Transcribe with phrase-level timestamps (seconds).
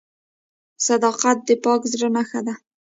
[0.87, 2.53] •صداقت د پاک زړه نښه ده.